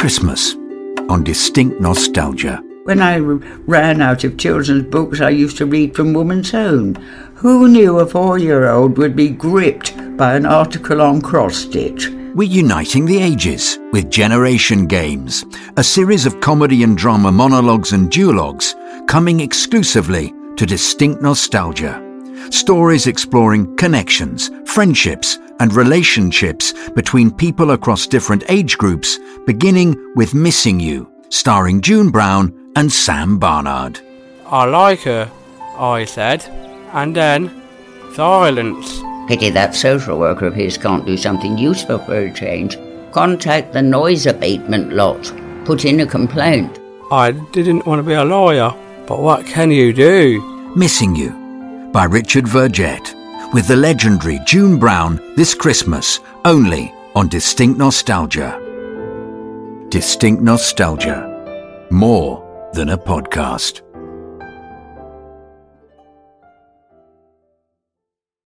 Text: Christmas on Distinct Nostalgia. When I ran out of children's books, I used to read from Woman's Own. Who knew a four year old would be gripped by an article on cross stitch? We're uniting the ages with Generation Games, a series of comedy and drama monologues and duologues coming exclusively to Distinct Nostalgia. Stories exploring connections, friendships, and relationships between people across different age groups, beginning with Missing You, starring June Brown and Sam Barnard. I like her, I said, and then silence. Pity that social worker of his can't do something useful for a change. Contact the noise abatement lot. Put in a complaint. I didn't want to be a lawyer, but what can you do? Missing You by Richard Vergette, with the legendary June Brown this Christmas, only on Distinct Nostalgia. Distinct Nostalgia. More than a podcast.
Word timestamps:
Christmas 0.00 0.54
on 1.10 1.22
Distinct 1.24 1.78
Nostalgia. 1.78 2.64
When 2.84 3.02
I 3.02 3.18
ran 3.18 4.00
out 4.00 4.24
of 4.24 4.38
children's 4.38 4.84
books, 4.84 5.20
I 5.20 5.28
used 5.28 5.58
to 5.58 5.66
read 5.66 5.94
from 5.94 6.14
Woman's 6.14 6.54
Own. 6.54 6.94
Who 7.34 7.68
knew 7.68 7.98
a 7.98 8.06
four 8.06 8.38
year 8.38 8.70
old 8.70 8.96
would 8.96 9.14
be 9.14 9.28
gripped 9.28 9.94
by 10.16 10.36
an 10.36 10.46
article 10.46 11.02
on 11.02 11.20
cross 11.20 11.56
stitch? 11.56 12.08
We're 12.34 12.48
uniting 12.48 13.04
the 13.04 13.20
ages 13.20 13.78
with 13.92 14.10
Generation 14.10 14.86
Games, 14.86 15.44
a 15.76 15.84
series 15.84 16.24
of 16.24 16.40
comedy 16.40 16.82
and 16.82 16.96
drama 16.96 17.30
monologues 17.30 17.92
and 17.92 18.10
duologues 18.10 18.74
coming 19.06 19.40
exclusively 19.40 20.32
to 20.56 20.64
Distinct 20.64 21.20
Nostalgia. 21.20 22.02
Stories 22.48 23.06
exploring 23.06 23.76
connections, 23.76 24.50
friendships, 24.64 25.38
and 25.60 25.72
relationships 25.74 26.72
between 26.90 27.30
people 27.30 27.70
across 27.70 28.06
different 28.06 28.42
age 28.48 28.76
groups, 28.78 29.18
beginning 29.46 29.94
with 30.16 30.34
Missing 30.34 30.80
You, 30.80 31.10
starring 31.28 31.80
June 31.80 32.10
Brown 32.10 32.72
and 32.76 32.90
Sam 32.90 33.38
Barnard. 33.38 34.00
I 34.46 34.64
like 34.64 35.00
her, 35.02 35.30
I 35.78 36.04
said, 36.04 36.42
and 36.92 37.14
then 37.14 37.62
silence. 38.14 39.00
Pity 39.28 39.50
that 39.50 39.76
social 39.76 40.18
worker 40.18 40.46
of 40.46 40.54
his 40.54 40.76
can't 40.76 41.06
do 41.06 41.16
something 41.16 41.56
useful 41.56 41.98
for 42.00 42.18
a 42.18 42.32
change. 42.32 42.76
Contact 43.12 43.72
the 43.72 43.82
noise 43.82 44.26
abatement 44.26 44.92
lot. 44.92 45.32
Put 45.64 45.84
in 45.84 46.00
a 46.00 46.06
complaint. 46.06 46.80
I 47.12 47.32
didn't 47.52 47.86
want 47.86 48.00
to 48.00 48.02
be 48.02 48.14
a 48.14 48.24
lawyer, 48.24 48.74
but 49.06 49.20
what 49.20 49.46
can 49.46 49.70
you 49.70 49.92
do? 49.92 50.40
Missing 50.74 51.16
You 51.16 51.90
by 51.92 52.04
Richard 52.04 52.44
Vergette, 52.44 53.14
with 53.52 53.66
the 53.66 53.76
legendary 53.76 54.38
June 54.44 54.78
Brown 54.78 55.34
this 55.36 55.54
Christmas, 55.54 56.20
only 56.44 56.94
on 57.14 57.28
Distinct 57.28 57.78
Nostalgia. 57.78 58.58
Distinct 59.88 60.42
Nostalgia. 60.42 61.88
More 61.90 62.70
than 62.74 62.90
a 62.90 62.98
podcast. 62.98 63.82